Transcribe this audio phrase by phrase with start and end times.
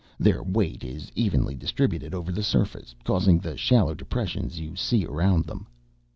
[0.17, 5.45] Their weight is evenly distributed over the surface, causing the shallow depressions you see around
[5.45, 5.67] them.